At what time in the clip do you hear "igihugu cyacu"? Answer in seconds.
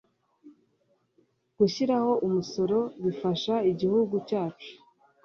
3.71-4.71